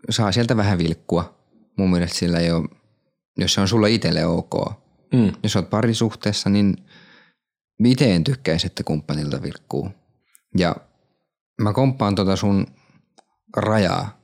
[0.10, 1.36] saa sieltä vähän vilkkua.
[1.77, 2.69] Mun mielestä sillä ei ole,
[3.38, 4.54] jos se on sulle itselle ok.
[5.13, 5.32] Mm.
[5.43, 6.77] Jos oot parisuhteessa, niin
[7.86, 9.89] itse en tykkäisi, että kumppanilta vilkkuu.
[10.58, 10.75] Ja
[11.62, 12.67] mä komppaan tota sun
[13.58, 14.19] rajaa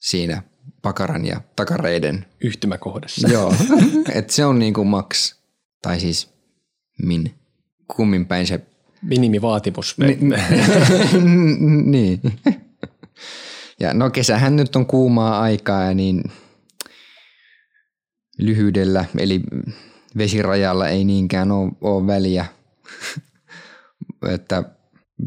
[0.00, 0.42] siinä
[0.82, 3.28] pakaran ja takareiden Yhtymäkohdassa.
[3.28, 3.54] Joo,
[4.14, 5.34] että se on niinku max,
[5.82, 6.30] tai siis
[7.02, 7.34] min,
[7.88, 8.60] kummin päin se,
[9.02, 9.96] Minimivaatimus.
[11.84, 12.20] niin.
[13.80, 16.22] Ja no kesähän nyt on kuumaa aikaa ja niin
[18.38, 19.40] lyhyydellä, eli
[20.16, 22.46] vesirajalla ei niinkään ole, ole väliä.
[24.34, 24.62] että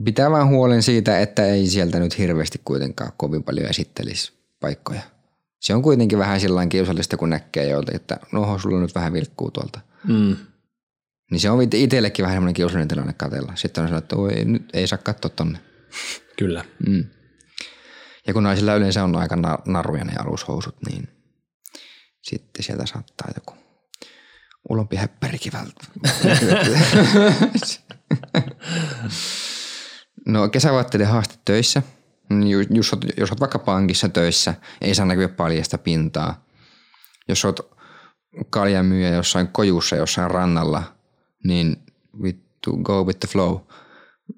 [0.03, 5.01] pitää vaan huolen siitä, että ei sieltä nyt hirveästi kuitenkaan kovin paljon esittelisi paikkoja.
[5.59, 9.51] Se on kuitenkin vähän sillä kiusallista, kun näkee joilta, että no sulla nyt vähän vilkkuu
[9.51, 9.79] tuolta.
[10.07, 10.35] Mm.
[11.31, 13.55] Niin se on itsellekin vähän semmoinen kiusallinen tilanne katella.
[13.55, 15.59] Sitten on sanonut, että oi, nyt ei saa katsoa tonne.
[16.37, 16.65] Kyllä.
[16.87, 17.05] Mm.
[18.27, 21.07] Ja kun naisilla yleensä on aika na- naruja ne alushousut, niin
[22.21, 23.53] sitten sieltä saattaa joku
[24.69, 25.53] ulompi häppärikin
[30.25, 31.83] no kesävaatteiden haaste töissä.
[32.29, 36.45] Ju- Jos oot, jos oot vaikka pankissa töissä, ei saa näkyä paljasta pintaa.
[37.27, 37.59] Jos oot
[38.49, 40.83] kaljamyyjä jossain kojussa jossain rannalla,
[41.43, 41.77] niin
[42.23, 43.57] vittu go with the flow.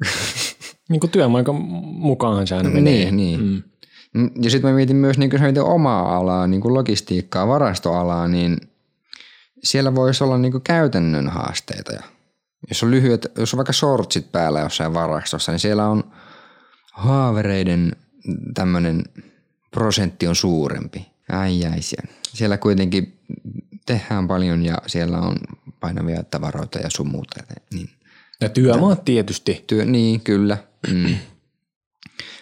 [0.90, 3.12] Niin kuin työmaikan mukaan se aina menee.
[3.12, 3.42] Niin, niin.
[3.44, 3.64] Mm.
[4.14, 8.58] Mm, Ja sitten mä mietin myös, niin mietin omaa alaa, niin kuin logistiikkaa, varastoalaa, niin
[9.64, 11.92] siellä voisi olla niin kuin käytännön haasteita.
[12.70, 16.04] Jos on lyhyet, jos on vaikka shortsit päällä jossain varastossa, niin siellä on
[16.92, 17.96] haavereiden
[18.54, 19.04] tämmöinen
[19.72, 21.08] prosentti on suurempi.
[21.32, 21.80] Ai ai,
[22.34, 23.20] siellä, kuitenkin
[23.86, 25.36] tehdään paljon ja siellä on
[25.80, 27.44] painavia tavaroita ja sun muuta.
[27.74, 27.90] Niin
[28.42, 29.64] Ja työmaat tietysti.
[29.68, 30.58] Työ, niin, kyllä.
[30.92, 31.16] Mm.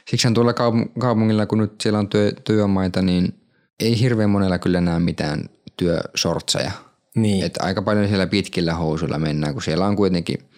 [0.10, 3.34] Siksi tuolla kaupung- kaupungilla, kun nyt siellä on työ, työmaita, niin
[3.80, 6.72] ei hirveän monella kyllä näe mitään työsortseja.
[7.16, 7.46] Niin.
[7.46, 10.49] Et aika paljon siellä pitkillä housuilla mennään, kun siellä on kuitenkin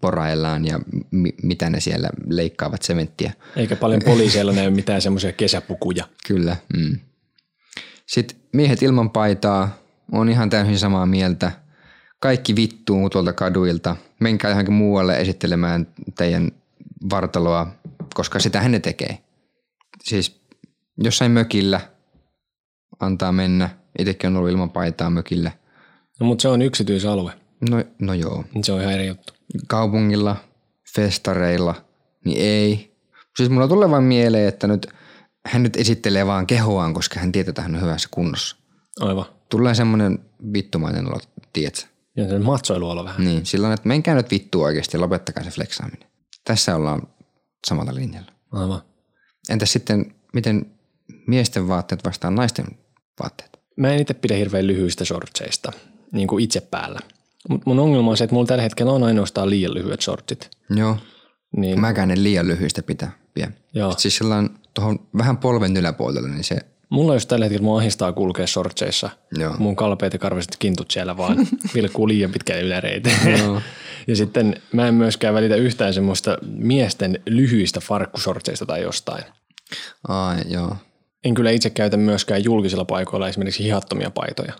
[0.00, 3.32] poraillaan ja mi- mitä ne siellä leikkaavat sementtiä.
[3.56, 6.04] Eikä paljon poliiseilla näy mitään semmoisia kesäpukuja.
[6.28, 6.56] Kyllä.
[6.76, 6.98] Mm.
[8.06, 9.78] Sitten miehet ilman paitaa
[10.12, 11.52] on ihan täysin samaa mieltä.
[12.20, 13.96] Kaikki vittuu tuolta kaduilta.
[14.20, 16.50] Menkää johonkin muualle esittelemään teidän
[17.10, 17.66] vartaloa,
[18.14, 19.18] koska sitähän ne tekee.
[20.04, 20.40] Siis
[20.98, 21.80] jossain mökillä
[23.00, 23.70] antaa mennä.
[23.98, 25.52] Itsekin on ollut ilman paitaa mökillä.
[26.20, 27.32] No, mutta se on yksityisalue.
[27.70, 28.44] No, no joo.
[28.62, 29.32] Se on ihan eri juttu.
[29.68, 30.36] Kaupungilla,
[30.94, 31.74] festareilla,
[32.24, 32.96] niin ei.
[33.36, 34.86] Siis mulla tulee vaan mieleen, että nyt
[35.46, 38.56] hän nyt esittelee vaan kehoaan, koska hän tietää, että hän on hyvässä kunnossa.
[39.00, 39.26] Aivan.
[39.48, 40.18] Tulee semmoinen
[40.52, 41.20] vittumainen olo,
[41.52, 41.82] tiedätkö?
[42.16, 43.24] Ja se matsoiluolo vähän.
[43.24, 46.08] Niin, silloin, että menkää nyt vittua oikeasti ja lopettakaa se flexaaminen.
[46.44, 47.02] Tässä ollaan
[47.66, 48.32] samalla linjalla.
[48.52, 48.82] Aivan.
[49.48, 50.66] Entäs sitten, miten
[51.26, 52.66] miesten vaatteet vastaan naisten
[53.22, 53.58] vaatteet?
[53.76, 55.72] Mä en itse pidä hirveän lyhyistä shortseista,
[56.12, 57.00] niin kuin itse päällä.
[57.48, 60.50] Mutta mun ongelma on se, että mulla tällä hetkellä on ainoastaan liian lyhyet shortsit.
[60.70, 60.96] Joo,
[61.56, 63.50] Niin, mäkään en liian lyhyistä pitää vielä.
[63.74, 63.94] Joo.
[63.98, 68.46] Siis sellainen tuohon vähän polven yläpuolelle, niin se Mulla just tällä hetkellä mua ahistaa kulkea
[68.46, 69.10] sortseissa.
[69.38, 69.54] Joo.
[69.58, 71.36] Mun kalpeet ja karviset kintut siellä vaan
[71.74, 73.38] vilkkuu liian pitkälle yläreiteen.
[73.38, 73.62] Joo.
[74.08, 79.24] ja sitten mä en myöskään välitä yhtään semmoista miesten lyhyistä farkkusortseista tai jostain.
[80.08, 80.76] Ai, joo.
[81.24, 84.52] En kyllä itse käytä myöskään julkisilla paikoilla esimerkiksi hihattomia paitoja.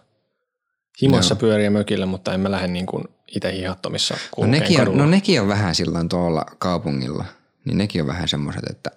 [1.02, 1.38] Himoissa Joo.
[1.38, 3.04] pyöriä mökillä, mutta en mä lähde niin kuin
[3.37, 5.02] itse hihattomissa No nekin, on, kadulla.
[5.04, 7.24] no nekin on vähän silloin tuolla kaupungilla.
[7.64, 8.90] Niin nekin on vähän semmoiset, että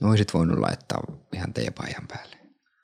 [0.00, 1.02] no olisit voinut laittaa
[1.34, 2.36] ihan teepaijan päälle.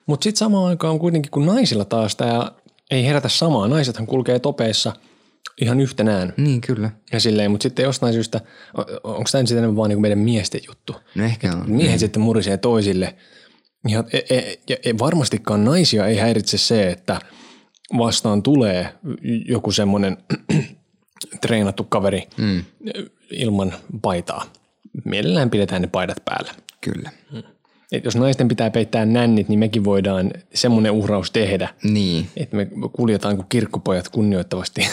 [0.07, 2.51] Mutta sitten samaan aikaan kuitenkin, kun naisilla taas tämä
[2.91, 3.67] ei herätä samaa.
[3.67, 4.93] Naisethan kulkee topeissa
[5.61, 6.33] ihan yhtenään.
[6.37, 6.91] Niin kyllä.
[7.11, 8.41] Ja silleen, mutta sitten jostain syystä,
[9.03, 10.95] onko tämä nyt sitten vaan niinku meidän miesten juttu?
[11.15, 11.71] No ehkä on.
[11.71, 13.15] Miehet sitten murisee toisille.
[13.87, 17.21] Ja, e, e, ja e, varmastikaan naisia ei häiritse se, että
[17.97, 18.93] vastaan tulee
[19.45, 20.17] joku semmoinen
[21.41, 22.63] treenattu kaveri mm.
[23.31, 24.45] ilman paitaa.
[25.05, 26.51] Mielellään pidetään ne paidat päällä.
[26.81, 27.11] Kyllä.
[27.91, 32.27] Et jos naisten pitää peittää nännit, niin mekin voidaan semmoinen uhraus tehdä, Niin.
[32.37, 34.81] että me kuljetaan kuin kirkkupojat kunnioittavasti.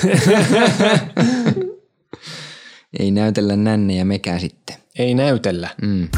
[2.99, 4.77] Ei näytellä nännejä mekään sitten.
[4.99, 5.69] ei näytellä.
[5.83, 6.09] Mm.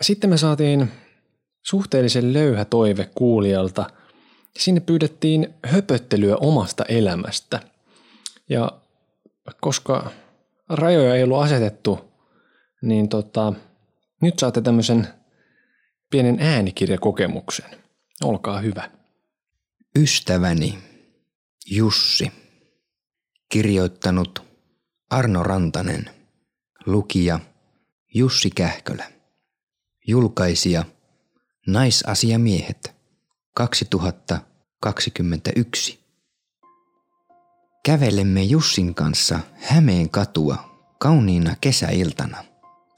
[0.00, 0.90] Sitten me saatiin
[1.70, 3.90] suhteellisen löyhä toive kuulijalta.
[4.58, 7.60] Sinne pyydettiin höpöttelyä omasta elämästä.
[8.48, 8.72] Ja
[9.60, 10.10] koska
[10.68, 11.98] rajoja ei ollut asetettu,
[12.82, 13.52] niin tota,
[14.22, 15.08] nyt saatte tämmöisen
[16.10, 17.70] pienen äänikirjakokemuksen.
[18.24, 18.90] Olkaa hyvä.
[19.98, 20.78] Ystäväni
[21.70, 22.32] Jussi.
[23.48, 24.42] Kirjoittanut
[25.10, 26.10] Arno Rantanen.
[26.86, 27.40] Lukija
[28.14, 29.04] Jussi Kähkölä.
[30.06, 30.84] Julkaisija
[31.66, 32.94] Naisasiamiehet
[33.54, 36.00] 2021.
[37.84, 40.56] Kävelemme Jussin kanssa Hämeen katua
[40.98, 42.44] kauniina kesäiltana.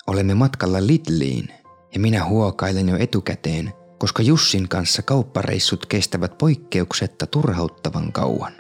[0.07, 1.49] Olemme matkalla Lidliin
[1.95, 8.53] ja minä huokailen jo etukäteen, koska Jussin kanssa kauppareissut kestävät poikkeuksetta turhauttavan kauan.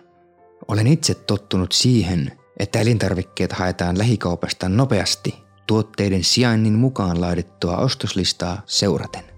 [0.69, 5.35] Olen itse tottunut siihen, että elintarvikkeet haetaan lähikaupasta nopeasti
[5.67, 9.32] tuotteiden sijainnin mukaan laadittua ostoslistaa seuraten.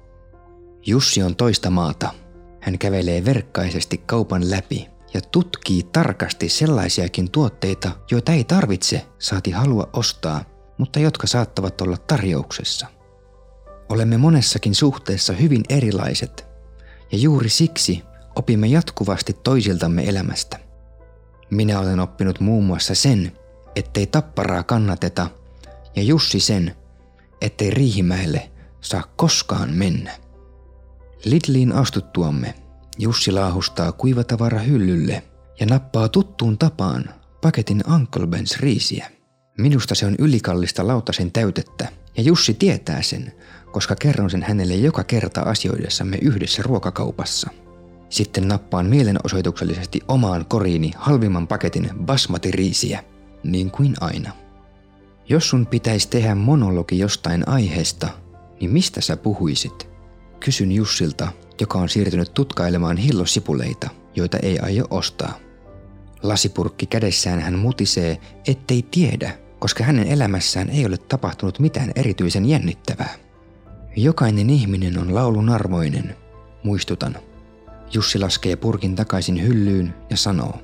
[0.87, 2.11] Jussi on toista maata.
[2.61, 9.89] Hän kävelee verkkaisesti kaupan läpi ja tutkii tarkasti sellaisiakin tuotteita, joita ei tarvitse saati halua
[9.93, 10.45] ostaa,
[10.79, 12.87] mutta jotka saattavat olla tarjouksessa.
[13.89, 16.47] Olemme monessakin suhteessa hyvin erilaiset,
[17.13, 18.03] ja juuri siksi
[18.37, 20.59] opimme jatkuvasti toisiltamme elämästä.
[21.51, 23.33] Minä olen oppinut muun muassa sen,
[23.77, 25.31] ettei tapparaa kannateta,
[25.97, 26.77] ja Jussi sen,
[27.41, 30.24] ettei Riihimäelle saa koskaan mennä.
[31.25, 32.55] Lidliin astuttuamme
[32.99, 35.23] Jussi laahustaa kuivatavara hyllylle
[35.61, 37.05] ja nappaa tuttuun tapaan
[37.43, 39.11] paketin Uncle Ben's riisiä.
[39.59, 43.33] Minusta se on ylikallista lautasen täytettä ja Jussi tietää sen,
[43.73, 47.51] koska kerron sen hänelle joka kerta asioidessamme yhdessä ruokakaupassa.
[48.09, 53.05] Sitten nappaan mielenosoituksellisesti omaan koriini halvimman paketin basmati-riisiä,
[53.45, 54.33] niin kuin aina.
[55.29, 58.09] Jos sun pitäisi tehdä monologi jostain aiheesta,
[58.61, 59.94] niin mistä sä puhuisit?
[60.45, 61.29] Kysyn Jussilta,
[61.61, 65.39] joka on siirtynyt tutkailemaan hillosipuleita, joita ei aio ostaa.
[66.23, 73.15] Lasipurkki kädessään hän mutisee, ettei tiedä, koska hänen elämässään ei ole tapahtunut mitään erityisen jännittävää.
[73.97, 76.17] Jokainen ihminen on laulun arvoinen,
[76.63, 77.17] muistutan.
[77.93, 80.59] Jussi laskee purkin takaisin hyllyyn ja sanoo,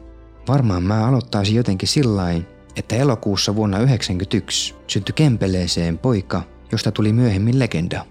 [0.48, 7.58] varmaan mä aloittaisin jotenkin sillain, että elokuussa vuonna 1991 syntyi Kempeleeseen poika, josta tuli myöhemmin
[7.58, 8.09] legenda.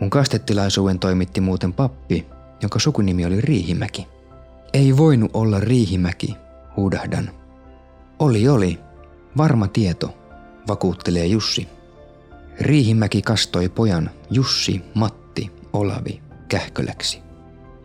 [0.00, 2.26] Mun kastetilaisuuden toimitti muuten pappi,
[2.62, 4.08] jonka sukunimi oli Riihimäki.
[4.72, 6.36] Ei voinut olla Riihimäki,
[6.76, 7.30] huudahdan.
[8.18, 8.78] Oli oli,
[9.36, 10.14] varma tieto,
[10.68, 11.68] vakuuttelee Jussi.
[12.60, 17.22] Riihimäki kastoi pojan Jussi, Matti, Olavi, Kähköläksi,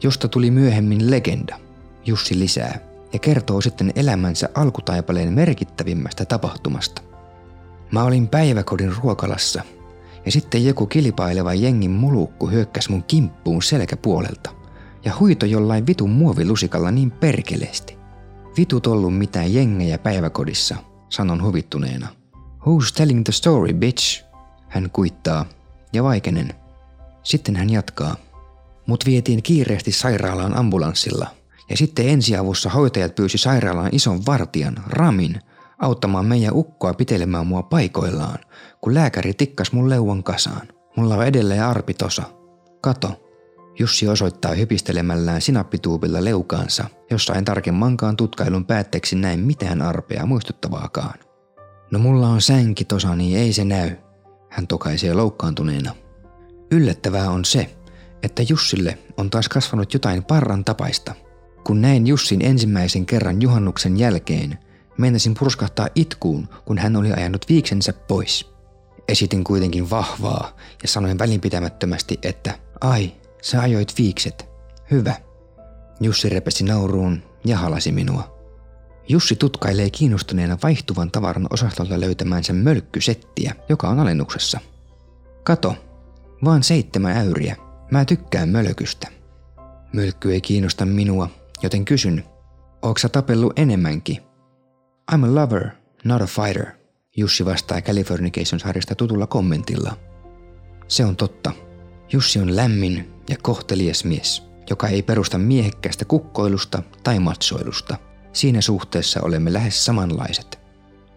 [0.04, 1.60] josta tuli myöhemmin legenda,
[2.06, 2.80] Jussi lisää,
[3.14, 7.02] ja kertoo sitten elämänsä alkutaipaleen merkittävimmästä tapahtumasta.
[7.92, 9.64] Mä olin päiväkodin ruokalassa,
[10.26, 14.50] ja sitten joku kilpaileva jengin mulukku hyökkäsi mun kimppuun selkäpuolelta,
[15.06, 17.98] ja huito jollain vitun muovilusikalla niin perkeleesti.
[18.58, 20.76] Vitut ollut mitään jengejä päiväkodissa,
[21.10, 22.08] sanon huvittuneena.
[22.60, 24.24] Who's telling the story, bitch?
[24.68, 25.46] Hän kuittaa,
[25.94, 26.54] ja vaikenen.
[27.24, 28.16] Sitten hän jatkaa.
[28.88, 31.28] Mut vietiin kiireesti sairaalaan ambulanssilla,
[31.70, 35.42] ja sitten ensiavussa hoitajat pyysi sairaalaan ison vartijan, Ramin,
[35.84, 38.40] auttamaan meidän ukkoa pitelemään mua paikoillaan,
[38.82, 40.68] kun lääkäri tikkas mun leuan kasaan.
[40.96, 42.24] Mulla on edelleen arpitosa.
[42.82, 43.20] Kato.
[43.80, 51.20] Jussi osoittaa hypistelemällään sinappituubilla leukaansa, jossa en tarkemmankaan tutkailun päätteeksi näin mitään arpea muistuttavaakaan.
[51.92, 53.96] No mulla on sänki tosa, niin ei se näy.
[54.50, 55.96] Hän tokaisee loukkaantuneena.
[56.72, 57.76] Yllättävää on se,
[58.24, 61.16] että Jussille on taas kasvanut jotain parran tapaista.
[61.64, 64.58] Kun näin Jussin ensimmäisen kerran juhannuksen jälkeen,
[64.98, 68.54] meinasin purskahtaa itkuun, kun hän oli ajanut viiksensä pois.
[69.08, 74.50] Esitin kuitenkin vahvaa ja sanoin välinpitämättömästi, että ai, sä ajoit viikset.
[74.92, 75.16] Hyvä.
[76.02, 78.34] Jussi repesi nauruun ja halasi minua.
[79.10, 84.60] Jussi tutkailee kiinnostuneena vaihtuvan tavaran osastolta löytämäänsä mölkkysettiä, joka on alennuksessa.
[85.44, 85.76] Kato,
[86.46, 87.56] vaan seitsemän äyriä.
[87.92, 89.08] Mä tykkään mölkystä.
[89.94, 91.30] Mölkky ei kiinnosta minua,
[91.64, 92.24] joten kysyn,
[92.82, 94.33] onko sä tapellut enemmänkin?
[95.12, 95.70] I'm a lover,
[96.04, 96.66] not a fighter.
[97.18, 99.98] Jussi vastaa Californication-sarjasta tutulla kommentilla.
[100.88, 101.52] Se on totta.
[102.12, 107.98] Jussi on lämmin ja kohtelias mies, joka ei perusta miehekkästä kukkoilusta tai matsoilusta.
[108.34, 110.60] Siinä suhteessa olemme lähes samanlaiset.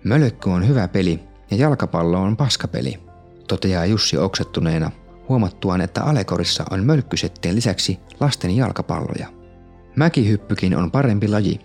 [0.05, 1.21] Mölökky on hyvä peli
[1.51, 2.99] ja jalkapallo on paskapeli,
[3.49, 4.91] toteaa Jussi oksettuneena
[5.29, 9.29] huomattuaan, että Alekorissa on mölkkysettien lisäksi lasten jalkapalloja.
[9.97, 11.61] Mäkihyppykin on parempi laji.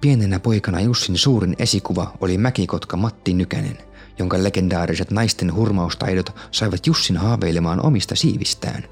[0.00, 3.78] Pienenä poikana Jussin suurin esikuva oli mäkikotka Matti Nykänen,
[4.18, 8.84] jonka legendaariset naisten hurmaustaidot saivat Jussin haaveilemaan omista siivistään.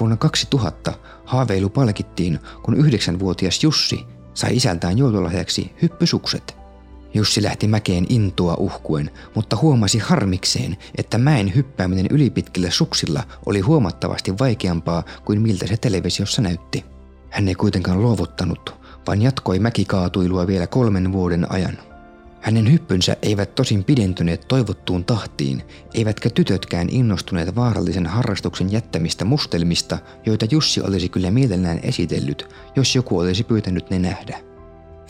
[0.00, 0.92] Vuonna 2000
[1.24, 6.56] haaveilu palkittiin, kun yhdeksänvuotias Jussi sai isältään joululahjaksi hyppysukset–
[7.16, 14.38] Jussi lähti mäkeen intua uhkuen, mutta huomasi harmikseen, että mäen hyppääminen ylipitkillä suksilla oli huomattavasti
[14.38, 16.84] vaikeampaa kuin miltä se televisiossa näytti.
[17.30, 18.74] Hän ei kuitenkaan luovuttanut,
[19.06, 21.78] vaan jatkoi mäkikaatuilua vielä kolmen vuoden ajan.
[22.40, 25.62] Hänen hyppynsä eivät tosin pidentyneet toivottuun tahtiin,
[25.94, 33.18] eivätkä tytötkään innostuneet vaarallisen harrastuksen jättämistä mustelmista, joita Jussi olisi kyllä mielellään esitellyt, jos joku
[33.18, 34.38] olisi pyytänyt ne nähdä.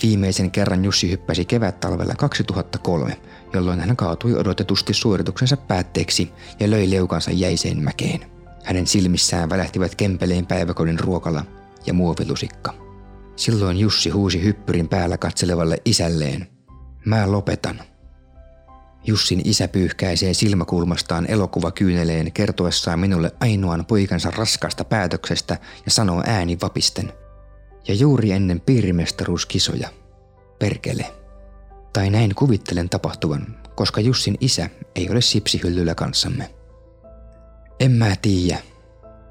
[0.02, 3.16] Viimeisen kerran Jussi hyppäsi kevät-talvella 2003,
[3.52, 8.20] jolloin hän kaatui odotetusti suorituksensa päätteeksi ja löi leukansa jäiseen mäkeen.
[8.64, 11.44] Hänen silmissään välähtivät kempeleen päiväkodin ruokala
[11.86, 12.85] ja muovilusikka.
[13.36, 16.46] Silloin Jussi huusi hyppyrin päällä katselevalle isälleen.
[17.04, 17.80] Mä lopetan.
[19.04, 27.12] Jussin isä pyyhkäisee silmäkulmastaan elokuvakyyneleen kertoessaan minulle ainoan poikansa raskasta päätöksestä ja sanoo ääni vapisten–
[27.88, 29.88] ja juuri ennen piirimestaruuskisoja.
[30.58, 31.06] Perkele.
[31.92, 36.50] Tai näin kuvittelen tapahtuvan, koska Jussin isä ei ole sipsihyllyllä kanssamme.
[37.80, 38.58] En mä tiedä,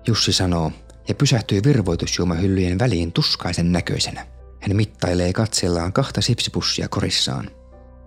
[0.08, 0.72] Jussi sanoo
[1.08, 4.28] ja pysähtyy virvoitusjuomahyllyjen väliin tuskaisen näköisenä.
[4.62, 7.50] Hän mittailee katsellaan kahta sipsipussia korissaan.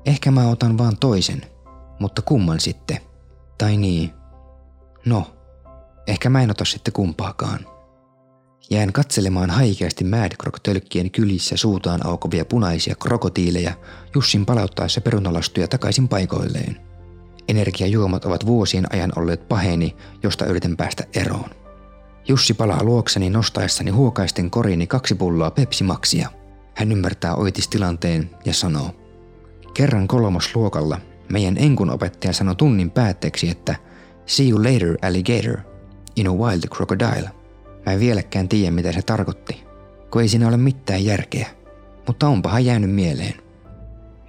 [0.07, 1.43] Ehkä mä otan vaan toisen,
[1.99, 2.99] mutta kumman sitten?
[3.59, 4.11] Tai niin.
[5.07, 5.27] No,
[6.07, 7.67] ehkä mä en ota sitten kumpaakaan.
[8.71, 13.73] Jään katselemaan haikeasti Mad Krok-tölkkien kylissä suutaan aukovia punaisia krokotiileja
[14.15, 16.81] Jussin palauttaessa perunalastuja takaisin paikoilleen.
[17.49, 21.51] Energiajuomat ovat vuosien ajan olleet paheni, josta yritän päästä eroon.
[22.29, 26.31] Jussi palaa luokseni nostaessani huokaisten koriini kaksi pulloa Pepsi-maksia.
[26.75, 28.95] Hän ymmärtää oitistilanteen ja sanoo.
[29.75, 31.01] Kerran kolmosluokalla
[31.33, 33.77] meidän enkun opettaja sanoi tunnin päätteeksi, että
[34.27, 35.59] See you later alligator
[36.17, 37.31] in a wild crocodile.
[37.87, 39.64] Mä en vieläkään tiedä, mitä se tarkoitti,
[40.11, 41.49] kun ei siinä ole mitään järkeä.
[42.07, 43.35] Mutta onpahan jäänyt mieleen.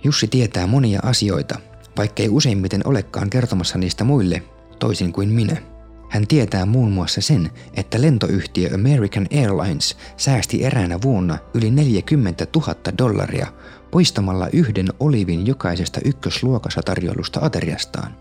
[0.04, 1.60] Jussi tietää monia asioita,
[1.98, 4.44] vaikkei useimmiten olekaan kertomassa niistä muille,
[4.80, 5.79] toisin kuin minä.
[6.10, 12.76] Hän tietää muun muassa sen, että lentoyhtiö American Airlines säästi eräänä vuonna yli 40 000
[12.98, 13.48] dollaria
[13.91, 18.15] poistamalla yhden olivin jokaisesta ykkösluokassa tarjollusta ateriastaan.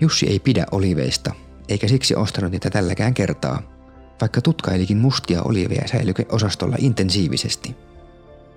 [0.00, 1.34] Jussi ei pidä oliveista,
[1.68, 3.62] eikä siksi ostanut niitä tälläkään kertaa–
[4.20, 7.76] vaikka tutkailikin mustia oliveja säilykeosastolla intensiivisesti.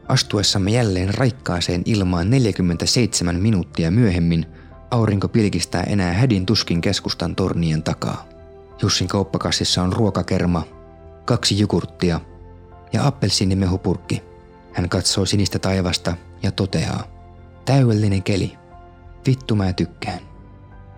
[0.07, 4.45] Astuessamme jälleen raikkaaseen ilmaan 47 minuuttia myöhemmin
[4.91, 8.37] aurinko pilkistää enää hädin tuskin keskustan tornien takaa.
[8.81, 10.63] Jussin kauppakassissa on ruokakerma,
[11.25, 12.19] kaksi jogurttia
[12.93, 14.23] ja appelsiinimehupurkki.
[14.73, 17.03] Hän katsoo sinistä taivasta ja toteaa,
[17.65, 18.57] täydellinen keli.
[19.27, 20.19] Vittu mä tykkään.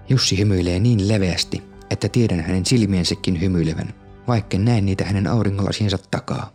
[0.10, 3.94] Jussi hymyilee niin leveästi, että tiedän hänen silmiensäkin hymyilevän
[4.30, 6.52] vaikka näen niitä hänen auringonlasiensa takaa.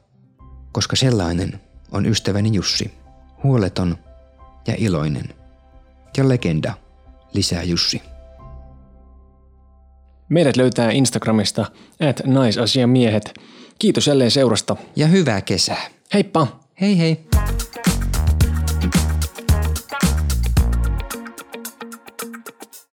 [0.72, 1.60] Koska sellainen
[1.92, 2.94] on ystäväni Jussi,
[3.42, 3.96] huoleton
[4.66, 5.28] ja iloinen.
[6.16, 6.74] Ja legenda,
[7.32, 8.02] lisää Jussi.
[10.28, 11.66] Meidät löytää Instagramista
[12.10, 13.34] at naisasiamiehet.
[13.78, 14.76] Kiitos jälleen seurasta.
[14.96, 15.82] Ja hyvää kesää.
[16.14, 16.60] Heippa!
[16.80, 17.26] Hei hei!